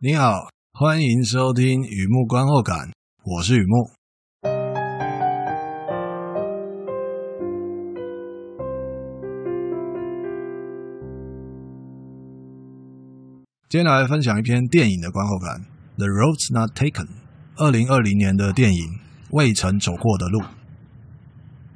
[0.00, 2.92] 你好，欢迎收听雨木观后感，
[3.24, 3.90] 我是雨木。
[13.68, 15.62] 今天来分享一篇电影的观后感，
[15.96, 17.06] 《The Roads Not Taken》，
[17.56, 18.84] 二零二零年的电影
[19.32, 20.38] 《未曾走过的路》。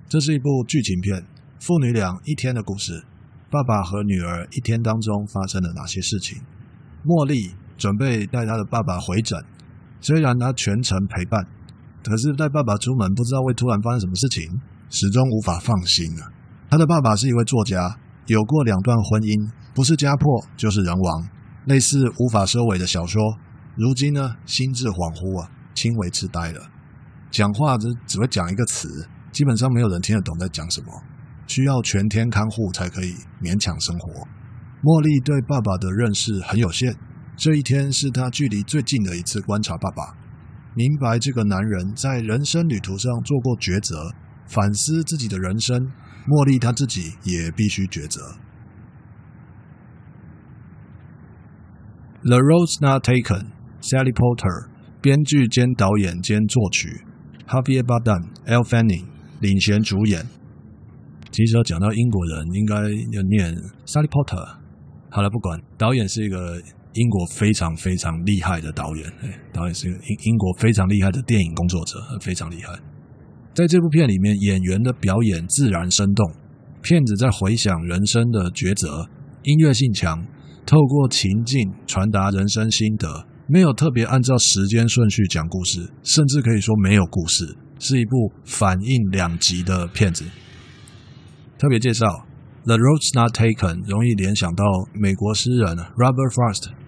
[0.08, 1.26] 这是一部剧情片，
[1.58, 3.02] 父女俩一天的故事。
[3.50, 6.40] 爸爸和女儿一天当中发生了哪些事情？
[7.04, 7.60] 茉莉。
[7.82, 9.36] 准备带他的爸爸回诊，
[10.00, 11.44] 虽然他全程陪伴，
[12.04, 14.44] 可是带爸爸出门，不知道会突然发生什么事情，
[14.88, 16.30] 始终无法放心啊。
[16.70, 21.28] 他的爸爸是一位作家，有过两段婚姻，不是家破就是人亡，
[21.64, 23.20] 类似无法收尾的小说。
[23.74, 26.60] 如今呢，心智恍惚啊，轻微痴呆了，
[27.32, 31.02] 讲话只只会讲一个词，基本上没有人听得懂在讲什么，
[31.48, 34.28] 需要全天看护才可以勉强生活。
[34.84, 36.94] 茉莉对爸爸的认识很有限。
[37.34, 40.14] 这一天是他距离最近的一次观察爸爸，
[40.74, 44.14] 明白这个男人在人生旅途上做过抉择，
[44.46, 45.90] 反思自己的人生。
[46.28, 48.20] 茉莉她自己也必须抉择。
[52.22, 54.68] The Road Not Taken，Sally Potter，
[55.00, 57.02] 编剧兼导演兼作曲
[57.48, 59.06] ，Javier Bardem, l Fanning
[59.40, 60.24] 领衔主演。
[61.32, 64.58] 其实要讲到英国人，应该要念 Sally Potter。
[65.10, 66.60] 好了，不管，导演是一个。
[66.94, 69.12] 英国非常非常厉害的导演，
[69.52, 72.78] 导演是英英国非常厉害的电影工作者，非常厉害。
[73.54, 76.32] 在这部片里面，演员的表演自然生动，
[76.82, 79.08] 片子在回想人生的抉择，
[79.42, 80.26] 音乐性强，
[80.66, 90.24] 透过情境传达人生心得，没有特别按照时间顺序讲故事，甚至可以说没有故事，是一部反应两极的片子。
[91.58, 92.06] 特别介绍
[92.64, 96.81] 《The Roads Not Taken》，容易联想到美国诗人 Robert Frost。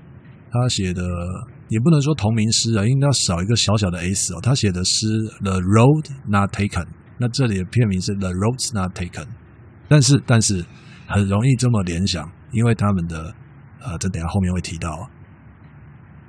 [0.55, 1.03] 他写的
[1.69, 4.41] 也不能说同名诗啊，应该要少一个小小的 s 哦。
[4.41, 5.07] 他写的诗
[5.43, 6.85] 《The Road Not Taken》，
[7.19, 9.25] 那这里的片名是《The Roads Not Taken》，
[9.89, 10.65] 但是但是
[11.09, 13.35] 很容易这么联想，因为他们的
[13.83, 15.11] 呃，这等下后面会提到。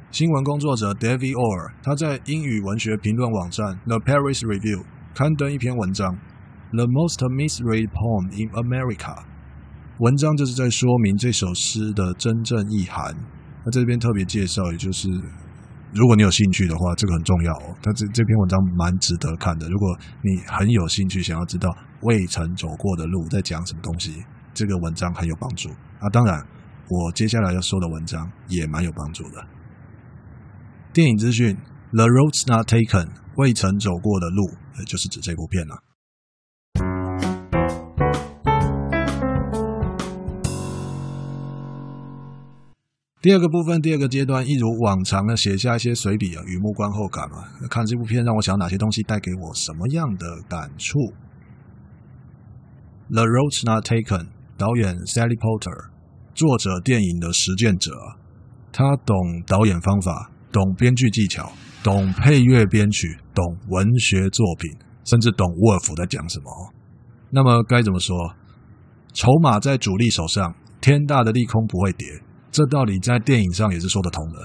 [0.09, 4.83] 新闻工作者 David Orr 他在英语文学评论网站 The Paris Review
[5.13, 6.07] 刊登一篇文章，
[6.71, 8.97] 《The Most Misread Poem in America》。
[9.99, 13.13] 文章就是在说明这首诗的真正意涵。
[13.65, 15.09] 那这边特别介绍，也就是
[15.91, 17.75] 如果你有兴趣的话，这个很重要哦。
[17.81, 19.67] 他这这篇文章蛮值得看的。
[19.67, 25.69] 如果你很有兴趣，想要知道未曾走过的路在讲什么东西，这个文章很有帮助。
[25.99, 26.45] 啊，当然，
[26.89, 29.43] 我接下来要说的文章也蛮有帮助的。
[30.93, 31.55] 电影资讯，
[31.91, 33.05] 《The Roads Not Taken》
[33.37, 34.51] 未曾走过的路，
[34.85, 35.84] 就是指这部片了。
[43.25, 47.43] 第二个部分，第二个阶段，一如往常的写下一些随笔啊，雨幕观后感嘛。
[47.67, 50.99] 看这部片让我想到哪些东西，带给我什么样的感触。
[53.09, 54.27] The roads Not Taken，
[54.59, 55.89] 导演 Sally Potter，
[56.35, 57.93] 作者电影的实践者，
[58.71, 61.51] 他懂导演方法，懂编剧技巧，
[61.83, 64.69] 懂配乐编曲，懂文学作品，
[65.03, 66.45] 甚至懂沃尔夫在讲什么。
[67.31, 68.35] 那么该怎么说？
[69.13, 72.05] 筹码在主力手上，天大的利空不会跌。
[72.55, 74.39] 这道理在电影上也是说得通的。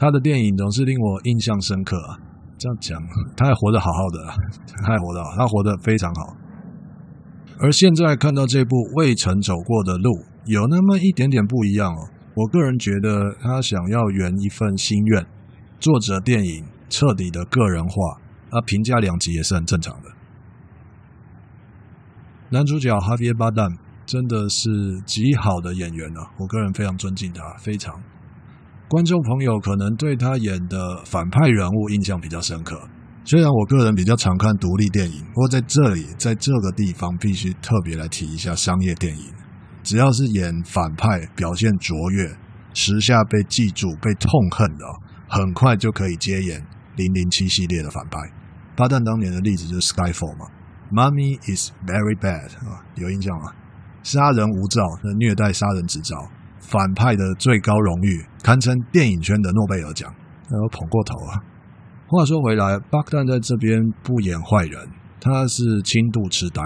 [0.00, 2.18] 他的电影总是令我印象深刻啊。
[2.58, 3.00] 这样讲，
[3.38, 4.26] 他还活得好好的，
[4.82, 6.34] 他还活得好，他活得非常好。
[7.60, 10.10] 而现在看到这部未曾走过的路，
[10.46, 12.08] 有那么一点点不一样哦。
[12.34, 15.24] 我个人觉得他想要圆一份心愿，
[15.78, 18.18] 作者电影彻底的个人化，
[18.50, 20.10] 啊，评价两极也是很正常的。
[22.50, 23.78] 男主角哈维巴旦。
[24.10, 24.68] 真的是
[25.06, 27.94] 极好的演员啊，我个人非常尊敬他，非常。
[28.88, 32.76] 观众朋友可能对他演的反派人物印象比较深刻。
[33.24, 39.26] 虽然我个人比较常看独立电影，不过在这里，在这个地方必须特别来提一下商业电影。
[39.84, 42.34] 只要是演反派表现卓越，
[42.74, 44.84] 时下被记住、被痛恨的，
[45.28, 46.60] 很快就可以接演
[46.96, 48.18] 《零零七》系列的反派。
[48.74, 50.46] 巴旦当年的例子就是《Skyfall》嘛，
[50.92, 53.52] 《Mummy is very bad》啊，有印象吗？
[54.02, 56.16] 杀人无照，那虐待杀人执照，
[56.58, 60.12] 反派的最高荣誉，堪称电影圈的诺贝尔奖，
[60.48, 61.38] 那我捧过头啊。
[62.06, 64.88] 话说回来，巴旦在这边不演坏人，
[65.20, 66.62] 他是轻度痴呆，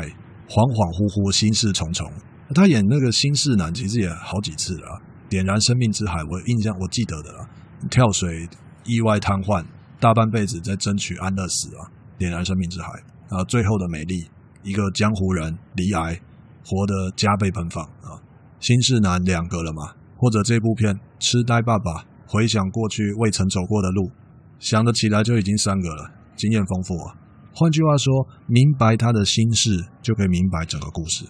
[0.49, 2.11] 恍恍惚惚，心事重重。
[2.55, 5.03] 他演那个心事男，其实也好几次了。
[5.29, 7.49] 点燃生命之海，我印象我记得的了。
[7.91, 8.49] 跳水
[8.85, 9.65] 意外瘫痪，
[9.99, 11.91] 大半辈子在争取安乐死啊。
[12.17, 12.89] 点燃生命之海，
[13.29, 14.31] 啊，最后的美丽，
[14.63, 16.21] 一个江湖人罹癌。
[16.65, 18.23] 活得加倍奔放啊！
[18.59, 19.93] 心事男两个了嘛？
[20.17, 21.91] 或者这部片《痴呆爸爸》
[22.27, 24.11] 回想过去未曾走过的路，
[24.59, 27.15] 想得起来就已经三个了，经验丰富啊。
[27.55, 31.27] 换句话说，明白他的心事，就可以明白整个故事。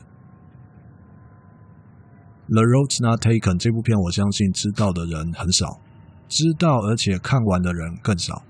[2.46, 5.80] The Road's Not Taken 这部片，我相信知道的人很少，
[6.28, 8.44] 知道而且看完的人更少。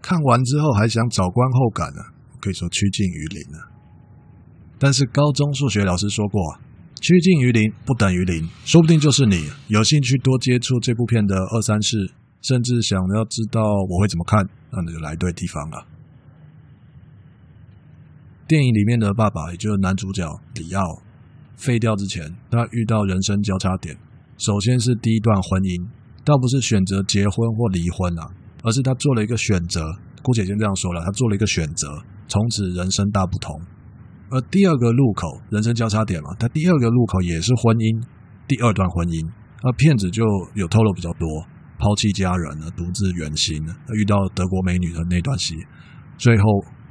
[0.00, 2.02] 看完之后还想找观后感呢，
[2.40, 3.71] 可以说趋近于零了。
[4.82, 6.58] 但是高中数学老师说过，
[7.00, 15.86] 趋近于零不等于零，说不定就是你有兴趣多接触这部片的二三事，甚至想要知道我会怎么看，那你就来对地方了。
[18.48, 21.00] 电影里面的爸爸，也就是男主角李奥。
[21.54, 23.96] 废掉之前，他遇到人生交叉点。
[24.36, 25.86] 首先是第一段婚姻，
[26.24, 28.26] 倒不是选择结婚或离婚啊，
[28.64, 29.94] 而是他做了一个选择。
[30.22, 33.60] 姑且先这样说了，他做了一个选择，从此人生大不同。
[34.32, 38.02] 而第二个路口，人生交叉点嘛，他第二个路口也是婚姻，
[38.48, 39.28] 第二段婚姻。
[39.62, 40.24] 那骗子就
[40.54, 41.28] 有透露比较多，
[41.78, 43.62] 抛弃家人了，独自远行，
[43.94, 45.54] 遇到德国美女的那段戏，
[46.16, 46.42] 最后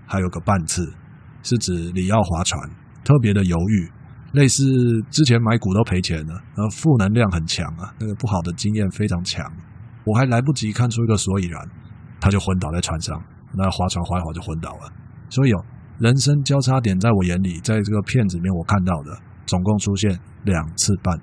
[0.06, 0.94] 还有个半次，
[1.42, 2.62] 是指李奥划船，
[3.04, 3.90] 特别的犹豫。
[4.34, 4.64] 类似
[5.10, 9.44] 之前买股都赔钱了，然后负能量很强啊，那个不好的经验非常强，
[10.06, 11.60] 我还来不及看出一个所以然，
[12.22, 13.20] 他就昏倒在船上，
[13.54, 14.94] 那划船划一划就昏倒了。
[15.30, 15.58] 所以有
[16.02, 19.16] 人生交叉点，在我眼里，在这个片子里面我看到的
[19.46, 20.10] 总共出现
[20.44, 21.16] 两次半。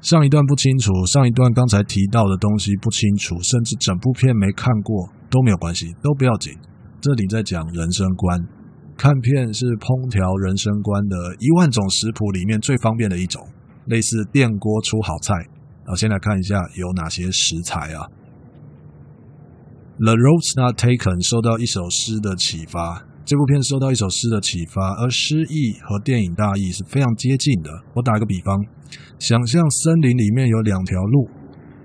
[0.00, 6.56] 上一段不清楚，上一段刚才提到的东西不清楚，甚至整部片没看过都没有关系，都不要紧。
[7.02, 8.42] 这里在讲人生观。
[8.96, 13.46] 看片是烹调人生观的一万种食谱里面最方便的一种，
[13.84, 15.34] 类似电锅出好菜。
[15.84, 18.08] 好，先来看一下有哪些食材啊。
[19.98, 27.70] The Road's Not Taken 受到一首诗的启发，这部片受到一首诗的启发，而诗意和电影大意是非常接近的。
[27.94, 28.54] 我打个比方，
[29.18, 31.28] 想象森林里面有两条路，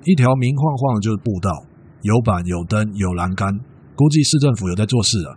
[0.06, 1.50] 一条明晃晃的就是步道，
[2.04, 3.50] 有板有灯有栏杆，
[3.96, 5.34] 估计市政府有在做事啊。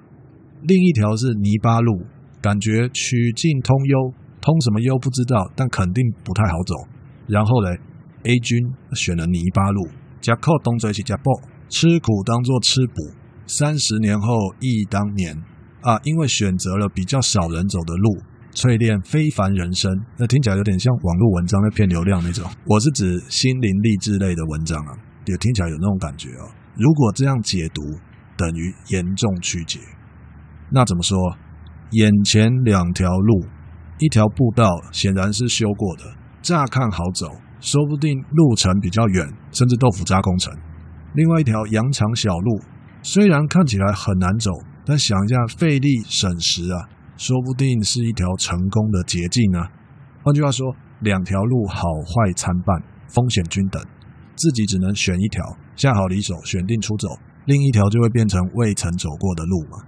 [0.61, 2.05] 另一条是泥巴路，
[2.43, 4.13] 感觉曲径通幽，
[4.43, 6.75] 通什么幽不知道，但肯定不太好走。
[7.27, 7.71] 然后呢
[8.25, 8.61] ，A 君
[8.93, 9.89] 选了泥巴路，
[10.21, 11.25] 加扣东嘴起加爆，
[11.69, 13.15] 吃苦当做吃补。
[13.47, 15.37] 三十年后忆当年
[15.83, 18.19] 啊，因为选择了比较少人走的路，
[18.53, 19.93] 淬炼非凡人生。
[20.19, 22.45] 那听起来有点像网络文章在骗流量那种。
[22.65, 26.51] 我是指心灵励志类的文章啊，也听起来有那种感觉啊。
[26.75, 27.83] 如果这样解读，
[28.37, 29.79] 等于严重曲解。
[30.71, 31.17] 那怎么说？
[31.93, 33.47] 眼前两条路，
[34.01, 36.03] 一条步道显然是修过的，
[36.43, 37.29] 乍看好走，
[37.61, 40.53] 说不定路程比较远，甚至豆腐渣工程。
[41.17, 42.61] 另外一条羊肠小路，
[43.01, 44.51] 虽然看起来很难走，
[44.85, 46.77] 但想一下费力省时啊，
[47.17, 49.67] 说不定是一条成功的捷径啊。
[50.23, 53.83] 换句话说，两条路好坏参半，风险均等，
[54.35, 55.43] 自己只能选一条，
[55.75, 57.09] 下好离手，选定出走，
[57.47, 59.79] 另一条就会变成未曾走过的路嘛。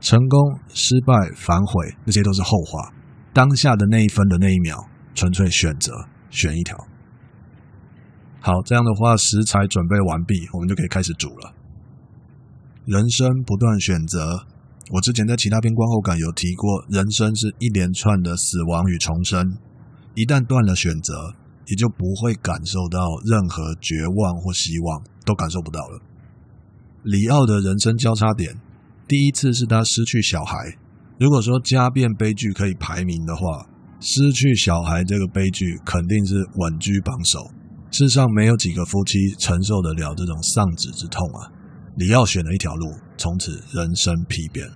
[0.00, 2.92] 成功、失败、反悔，那些都是后话。
[3.32, 4.76] 当下的那一分的那一秒，
[5.14, 5.92] 纯粹选择
[6.28, 6.76] 选一条。
[8.48, 11.52] 好，这样的话，食材准备完毕，我们就可以开始煮了。
[12.86, 14.46] 人生不断选择，
[14.90, 19.58] 我之前在其他篇观后感有提过，人生是一连串的死亡与重生。
[20.14, 21.34] 一旦断了选择，
[21.66, 26.00] 也就不会感受到任何绝望或希望，都感受不到了。
[27.02, 28.56] 里奥的人生交叉点。
[29.06, 30.56] 第一次是他失去小孩。
[31.20, 33.68] 如果说家变悲剧可以排名的话，
[34.00, 37.40] 失去小孩这个悲剧肯定是稳居榜首。
[37.90, 41.50] 世上没有几个夫妻承受得了这种丧子之痛啊！
[41.96, 44.68] 李奥选了一条路，从此人生丕变。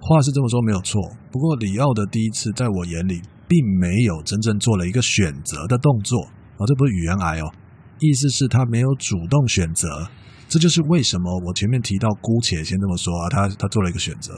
[0.00, 6.18] 话是这么说没有错，不过李奥的第一次在我眼里并没有真正做了一个选择的动作
[6.56, 7.52] 啊，这不是语言癌哦，
[8.00, 10.08] 意思是他没有主动选择。
[10.48, 14.34] 这就是为什么我前面提到，姑且先这么说啊，他他做了一个选择。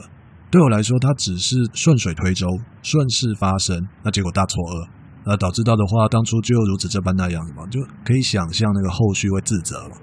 [0.51, 2.45] 对我来说，他只是顺水推舟，
[2.83, 4.87] 顺势发生，那结果大错愕，
[5.25, 9.95] 那导致到的话，当初就如此这般那样子嘛，就可以想象那个后续会自责了。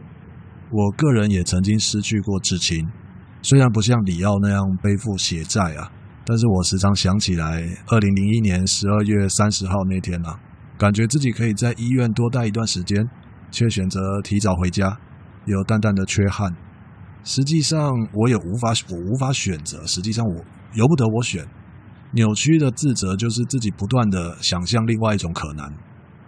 [0.71, 2.87] 我个人也曾经失去过至亲，
[3.43, 5.91] 虽然不像李奥那样背负血债啊，
[6.25, 10.39] 但是我时常想起来，二零零一年十二月三十号那天啊，
[10.79, 13.09] 感觉自己可以在医院多待一段时间，
[13.51, 14.97] 却选择提早回家。
[15.47, 16.55] 有淡淡的缺憾，
[17.25, 19.85] 实际上我也无法，我无法选择。
[19.87, 21.45] 实际上我由不得我选，
[22.13, 25.73] 扭曲的自责就是自己不断的想象另外一种可能。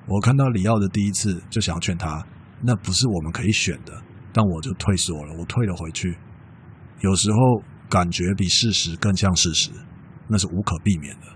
[0.06, 2.24] 我看到李奥的第一次，就想劝他，
[2.60, 3.92] 那不是我们可以选的，
[4.32, 6.16] 但我就退缩了，我退了回去。
[7.00, 9.70] 有时候感觉比事实更像事实，
[10.28, 11.26] 那是无可避免的。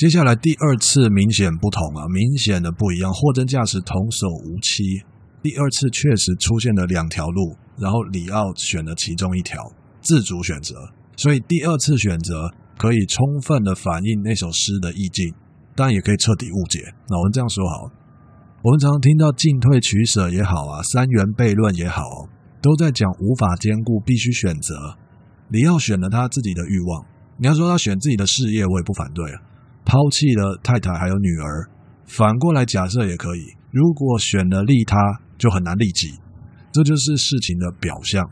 [0.00, 3.12] 接下来第二次明显不同啊，明显的不一样。
[3.12, 5.04] 货真价实，童叟无欺。
[5.42, 9.60] 第二次确实出现了两条路，然后李奥选了其中一条，
[10.00, 10.74] 自主选择。
[11.18, 15.34] 所以第二次选择可以充分的反映那首诗的意境，
[15.76, 16.80] 但也可以彻底误解。
[17.06, 17.92] 那我们这样说好，
[18.64, 22.00] 我们常听到进退取舍也好啊，三元悖论也好，
[22.62, 24.96] 都在讲无法兼顾，必须选择。
[25.50, 27.04] 里奥选了他自己的欲望，
[27.36, 29.42] 你要说他选自己的事业，我也不反对啊。
[29.90, 31.68] 抛弃了太太还有女儿，
[32.06, 33.42] 反过来假设也可以。
[33.72, 34.96] 如果选了利他，
[35.36, 36.14] 就很难利己，
[36.70, 38.24] 这就是事情的表象。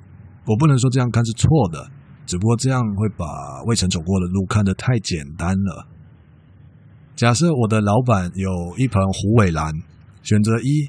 [0.47, 1.91] 我不能说这样看是错的，
[2.27, 5.89] 只不过这样会把未曾走过的路看得太简单了。
[7.17, 9.75] 假设我的老板有一盆虎尾兰，
[10.23, 10.89] 选择一，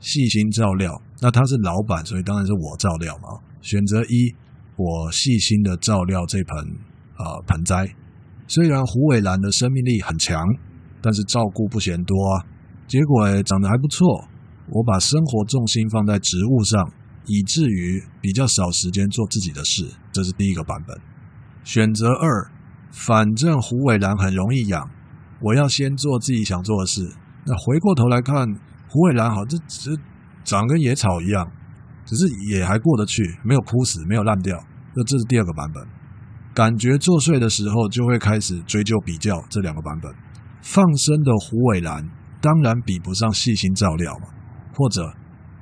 [0.00, 3.38] 细心照料，那他是老板，所以当然是我照料嘛。
[3.60, 4.34] 选择一，
[4.74, 6.58] 我细心的照料这盆
[7.14, 7.94] 啊、盆栽。
[8.48, 10.42] 虽然虎尾兰的生命力很强，
[11.00, 12.44] 但是照顾不嫌多啊。
[12.88, 14.26] 结果诶长得还不错。
[14.70, 16.92] 我把生活重心放在植物上，
[17.26, 19.86] 以至于比较少时间做自己的事。
[20.12, 20.98] 这是第一个版本。
[21.64, 22.50] 选择二，
[22.90, 24.90] 反正虎尾兰很容易养，
[25.40, 27.06] 我要先做自己想做的事。
[27.44, 28.46] 那回过头来看，
[28.88, 29.98] 虎尾兰好，这只
[30.44, 31.50] 长跟野草一样，
[32.04, 34.58] 只是也还过得去，没有枯死，没有烂掉。
[34.94, 35.97] 那这是第二个版本。
[36.58, 40.12] 感觉作祟的时候，就会开始追究比较这两个版本。
[40.60, 42.02] 放生的虎尾兰
[42.40, 44.26] 当然比不上细心照料嘛，
[44.74, 45.08] 或者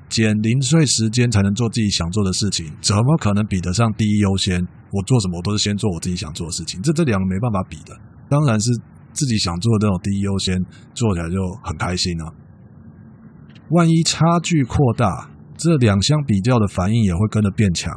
[0.09, 4.59] 减零碎时间才能做自己想做的事情，怎么可能比得上第一优先？
[4.91, 7.95] 我做什么我都是先做我自己想做的事情，这这两个没办法比的。
[8.31, 8.71] 当然是
[9.13, 10.57] 自己想做的那种第一优先，
[10.95, 12.33] 做起来就很开心啊。
[13.69, 17.93] 万一差距扩大，这两相比较的反应也会跟着变强。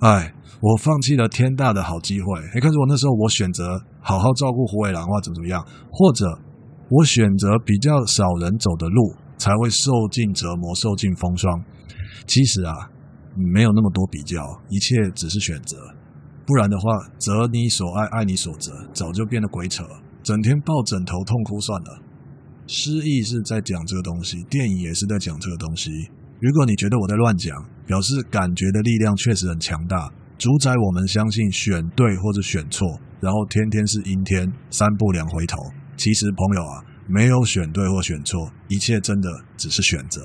[0.00, 0.34] 哎。
[0.60, 2.40] 我放弃了天大的好机会。
[2.54, 6.24] 哎，可是我那时候我选择好好照顾虎尾兰，或怎么怎么样，或者
[6.88, 11.62] 我选择比较少人走的路，才会受尽折磨，受尽风霜。
[12.26, 12.72] 其实啊，
[13.52, 15.76] 没有那么多比较，一切只是选择。
[16.46, 19.84] 不然的话，择你所爱，爱你所择，早就变得鬼扯，
[20.22, 22.00] 整天抱枕头痛哭算了。
[22.66, 25.90] 诗意是在讲这个东西，电影也是在讲这个东西。
[26.40, 27.54] 如果你觉得我在乱讲，
[27.86, 30.10] 表示感觉的力量确实很强大。
[30.36, 35.56] 主宰我们相信选对或者选错，然后天天是阴天，三步两回头。
[35.96, 40.20] 其实朋友啊，没有选对或选错，一切真的只是选择。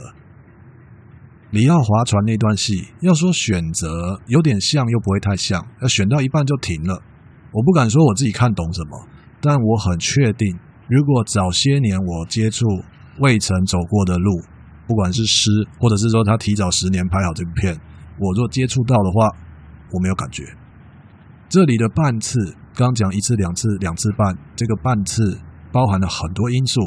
[1.51, 5.65] 李奥划船那段戏，要说选择有点像，又不会太像。
[5.81, 7.01] 要选到一半就停了。
[7.51, 9.07] 我不敢说我自己看懂什么，
[9.41, 12.65] 但我很确定，如果早些年我接触
[13.19, 14.41] 未曾走过的路，
[14.89, 17.77] 不管是诗，或者是说他提早十年拍好这部片，
[18.17, 19.29] 我若接触到的话。
[19.91, 20.45] 我没有感觉，
[21.49, 22.37] 这里的半次，
[22.75, 25.41] 刚讲一次、两次、两次半，这个半次
[25.71, 26.79] 包含了很多因素，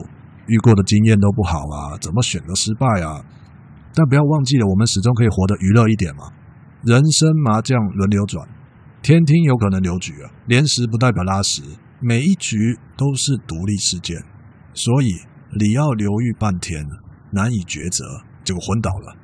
[0.47, 3.19] 遇过的经验都不好啊，怎么选都失败啊。
[3.93, 6.31] 但不要忘记了，我们始终可以活得娱乐一点嘛。
[6.85, 8.47] 人生麻将轮流转，
[9.03, 11.61] 天听有可能留局啊，连时不代表拉时，
[11.99, 14.17] 每一局都是独立事件。
[14.75, 15.11] 所以
[15.59, 16.87] 你要留豫半天，
[17.33, 18.05] 难以抉择，
[18.45, 19.17] 结果昏倒了。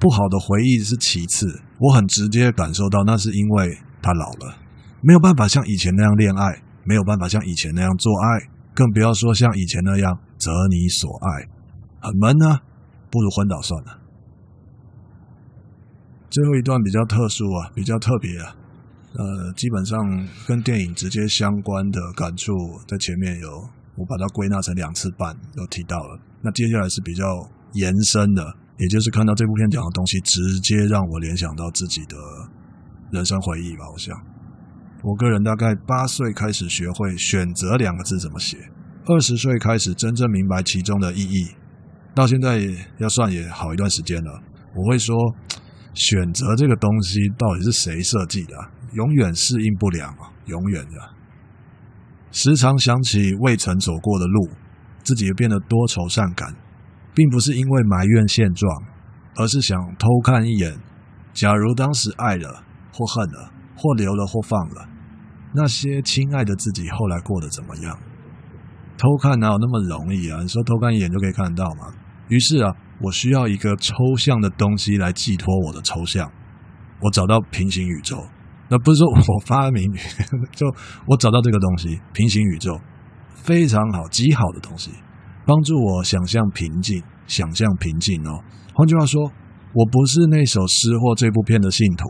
[0.00, 4.56] 不好的回忆是其次，我很直接感受到，那是因为他老了，
[5.00, 11.48] 没有办法像以前那样恋爱，没有办法像以前那样做爱，更不要说像以前那样择你所爱，
[12.00, 12.60] 很闷啊，
[13.10, 14.00] 不如昏倒算了。
[16.28, 18.56] 最后一段比较特殊啊，比较特别啊，
[19.14, 19.98] 呃，基本上
[20.46, 22.52] 跟电影直接相关的感触，
[22.86, 23.48] 在前面有，
[23.96, 26.18] 我把它归纳成两次半，都提到了。
[26.44, 27.24] 那接下来是比较
[27.72, 28.44] 延伸的。
[28.76, 32.16] 也就是看到这部片讲的东西，直接让我联想到自己的
[33.12, 33.88] 人生回忆吧。
[33.88, 34.12] 我想，
[35.02, 38.58] 我个人大概八岁开始学会“选择”两个字怎么写，
[39.06, 41.50] 二十岁开始真正明白其中的意义，
[42.16, 42.60] 到现在
[42.98, 44.42] 要算也好一段时间了。
[44.74, 45.16] 我会说，
[45.94, 48.56] 选择这个东西到底是谁设计的？
[48.94, 51.14] 永远适应不良啊，永远的。
[52.32, 54.48] 时常想起未曾走过的路，
[55.04, 56.52] 自己也变得多愁善感。
[57.16, 58.82] 并不是因为埋怨现状，
[59.36, 60.76] 而是想偷看一眼，
[61.32, 64.88] 假如当时爱了或恨了，或留了或放了，
[65.54, 67.96] 那些亲爱的自己后来过得怎么样？
[68.98, 70.40] 偷看哪有那么容易啊？
[70.42, 71.94] 你说偷看一眼就可以看得到吗？
[72.26, 76.28] 于是啊，我需要一个抽象的东西来寄托我的抽象。
[77.00, 78.26] 我找到平行宇宙，
[78.68, 79.92] 那不是说我发明，
[80.50, 80.66] 就
[81.06, 82.80] 我找到这个东西，平行宇宙，
[83.44, 84.90] 非常好，极好的东西。
[85.46, 88.42] 帮助我想象平静，想象平静哦。
[88.72, 89.30] 换句话说，
[89.74, 92.08] 我不是那首诗或这部片的信徒，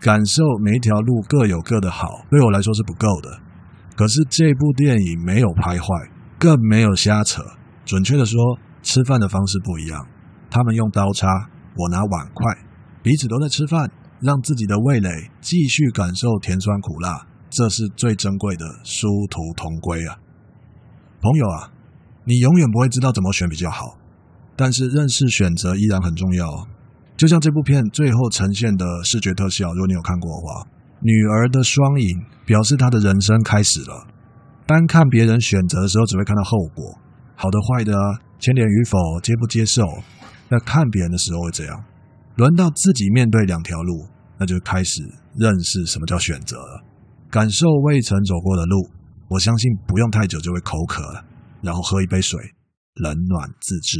[0.00, 3.40] 感受每一条路各有各的好，对我来说是不够的。
[3.96, 5.86] 可是这部电影没有拍坏，
[6.38, 7.42] 更没有瞎扯。
[7.84, 8.40] 准确的说，
[8.82, 10.06] 吃饭的方式不一样。
[10.48, 11.26] 他们用刀叉，
[11.74, 12.56] 我拿碗筷，
[13.02, 13.90] 彼此都在吃饭，
[14.20, 20.16] 让自己的味蕾继续感受甜酸苦辣，这是最珍贵的殊途同归啊！
[21.22, 21.70] 朋友啊，
[22.24, 23.96] 你永远不会知道怎么选比较好，
[24.56, 26.66] 但是认识选择依然很重要。
[27.16, 30.66] 就像这部片最后呈现的视觉特效，如果你有看过的话，
[31.00, 34.08] 女儿的双影表示她的人生开始了。
[34.66, 36.98] 单看别人选择的时候，只会看到后果，
[37.36, 37.92] 好的坏的，
[38.40, 39.82] 牵连与否，接不接受。
[40.48, 41.84] 那看别人的时候会这样，
[42.34, 44.06] 轮到自己面对两条路，
[44.38, 45.02] 那就开始
[45.36, 46.82] 认识什么叫选择了，
[47.30, 48.90] 感受未曾走过的路。
[49.32, 51.24] 我相信不用太久就会口渴了，
[51.62, 52.38] 然后喝一杯水，
[52.92, 53.98] 冷暖自知。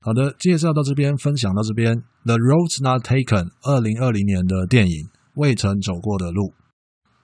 [0.00, 6.50] 好的，介绍到这边，分享到这边，《The Roads Not Taken》二零二零年的电影《未曾走过的路》。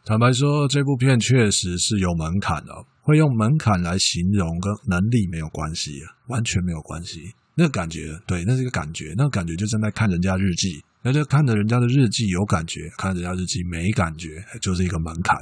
[0.05, 7.35] 坦白说，这部片确实是有门槛的，会用门槛来形容跟能力没有关系，完全没有关系。
[7.54, 15.36] 那感觉，对，那是一个感觉，那个感觉就正在看人家日记，那就看着人家的日记有感觉，看人家日记没感觉，就是一个门槛。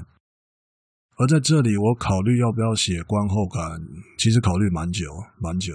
[1.17, 3.81] 而在这里，我考虑要不要写观后感，
[4.19, 5.07] 其实考虑蛮久，
[5.41, 5.75] 蛮久。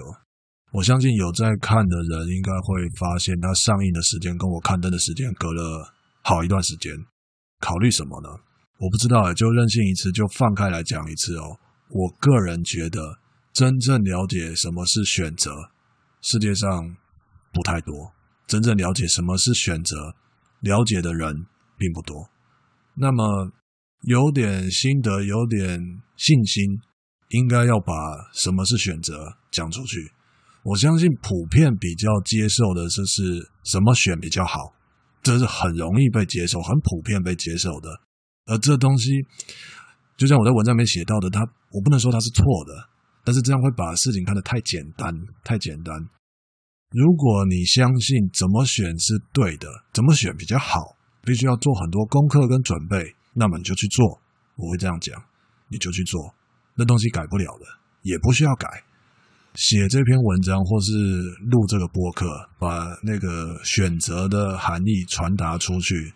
[0.72, 5.92] 我相信有在看的人应该会发现，它上映的时间跟我刊登的时间隔了
[6.22, 6.92] 好一段时间。
[7.60, 8.28] 考虑什么呢？
[8.78, 11.56] 我不知道，就任性一次，就放开来讲一次哦。
[11.90, 13.18] 我个人觉得，
[13.52, 15.70] 真正了解什么是选择，
[16.24, 16.96] 世界上
[17.52, 18.12] 不太多。
[18.46, 20.14] 真正了解什么是选择，
[20.60, 22.28] 了解的人并不多。
[22.94, 23.52] 那么，
[24.02, 25.78] 有点心得，有点
[26.16, 26.64] 信心，
[27.28, 27.92] 应该要把
[28.32, 30.12] 什么是选择讲出去。
[30.62, 34.72] 我相信普遍比较接受的就是什么选比较好，
[35.22, 38.00] 这是很容易被接受、很普遍被接受的。
[38.46, 39.10] 而这东西，
[40.16, 42.88] 就像我在文章里面写到的，它我不能说它是错的，
[43.24, 45.94] 但是这样会把事情看得太简单、太简单。
[46.90, 54.20] 如果你相信怎么选是对的，怎么选比较好，必须要做很多功课跟准备，那么你就去做。
[54.56, 55.20] 我会这样讲，
[55.68, 56.32] 你就去做，
[56.76, 57.66] 那东西改不了的，
[58.02, 58.68] 也不需要改。
[59.54, 60.92] 写这篇文章或是
[61.46, 62.26] 录这个播客，
[62.58, 66.12] 把那个选择的含义传达出去，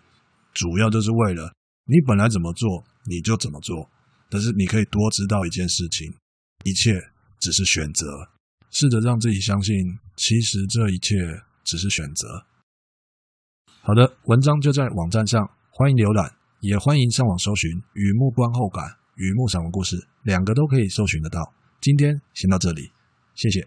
[0.52, 1.52] 主要就是为了
[1.86, 3.88] 你本来怎么做你就怎么做，
[4.28, 6.12] 但是你可以多知道一件事情，
[6.64, 8.30] 一切只是选择，
[8.70, 12.44] 试着让自己相信，其实这一切只是选择。
[13.80, 21.54] 好的，文章就在网站上，欢迎浏览，也欢迎上网搜寻《雨幕观后感》《雨幕散文故事》，两个都可以搜寻得到。
[21.80, 22.90] 今天先到这里。
[23.34, 23.66] 谢谢。